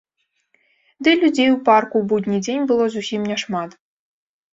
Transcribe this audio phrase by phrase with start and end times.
[1.07, 3.77] Дый людзей у парку ў будні дзень было зусім не шмат.